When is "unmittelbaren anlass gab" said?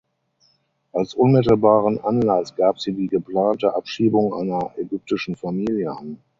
1.13-2.79